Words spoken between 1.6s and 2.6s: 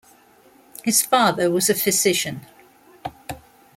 a physician.